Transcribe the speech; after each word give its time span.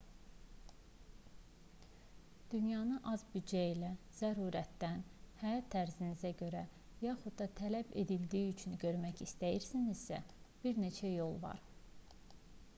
dünyanı 2.53 2.95
az 3.11 3.25
büdcə 3.33 3.61
ilə 3.73 3.91
zərurətdən 4.21 5.03
həyat 5.43 5.67
tərzinizə 5.75 6.31
görə 6.41 6.63
yaxud 7.07 7.37
da 7.43 7.49
tələb 7.61 7.93
edildiyi 8.05 8.49
üçün 8.55 8.81
görmək 8.85 9.23
istəyirsinizsə 9.27 10.21
bir 10.65 10.81
neçə 10.87 11.13
yol 11.21 11.39
var 11.47 11.63